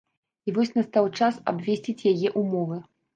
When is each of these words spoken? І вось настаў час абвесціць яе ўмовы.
І 0.47 0.53
вось 0.55 0.71
настаў 0.77 1.09
час 1.19 1.37
абвесціць 1.51 2.07
яе 2.13 2.33
ўмовы. 2.45 2.79